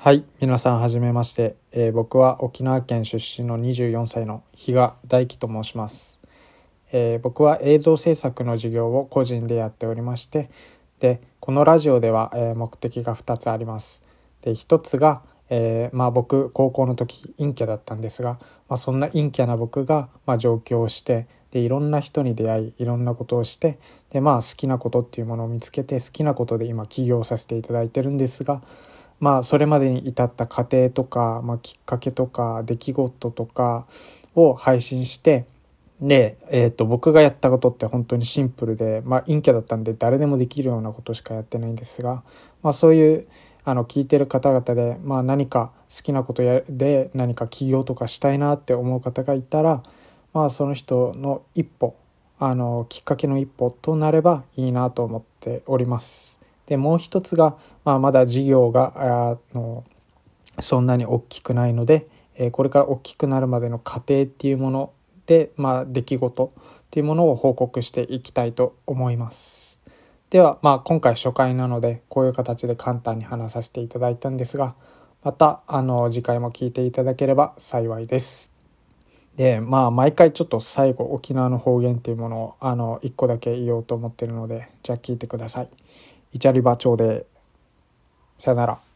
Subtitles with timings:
[0.00, 6.20] はい皆さんはじめまして、えー僕は沖縄県出身の24歳の比嘉大樹と申します、
[6.92, 10.50] えー僕は映像制作の授業を個人でやっておりまして
[11.00, 14.04] でこのラジオでは、えー目的が2つあります。
[14.42, 23.80] で1つが、えまあ、僕高校の時陰キャだったんですが、まあ、そんな陰キャな僕が、まあ、上京してでいろんな人に出会いいろんなことをして
[24.10, 28.62] で、まあ、好きなことっていうものを見つけて好きなことで今起業させていただいてるんですが
[29.20, 33.86] まあそれまでに至った過程とか、まあ、きっかけとか出来事とか
[34.34, 35.46] を配信して
[36.00, 42.22] で、えー、と僕がやったことって本当にシンプルで、まあ、陰キャだったんで誰でもできるようなことしかやってないんですが、
[42.62, 43.26] まあ、そういう
[43.64, 49.82] あの聞いてる方々で、まあ、何か好きなことやで何か起業とかしたいなって思う方がいたら、
[50.32, 51.96] まあ、その人の一歩
[52.38, 56.37] あのきっかけの一歩となればいいなと思っております。
[56.68, 58.92] でもう一つが、まあ、まだ事業が
[59.32, 59.84] あの
[60.60, 64.92] そんなに大きくないので、えこれから大きくなるまでの過程っていうもの
[65.26, 69.80] で、まあ、出来事っていうものを報告していきたいと思います。
[70.28, 74.74] では、まあ、今回初回なのでこういう形で簡単に話させていただいたんですが
[75.22, 78.57] またあの次回も聞いていただければ幸いです。
[79.38, 85.68] でまあ毎回ちょっと最後沖縄の方言っていうものをあの1個だけ言おうと思ってるのでじゃあ聞いてください。
[86.32, 87.24] イチャリバ町で
[88.36, 88.87] さよなら。